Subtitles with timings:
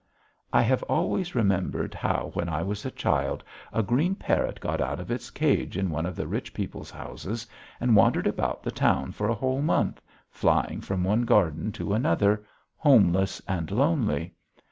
[0.51, 4.99] I have always remembered how when I was a child a green parrot got out
[4.99, 7.45] of its cage in one of the rich people's houses
[7.79, 10.01] and wandered about the town for a whole month,
[10.31, 12.43] flying from one garden to another,
[12.77, 14.33] homeless and lonely.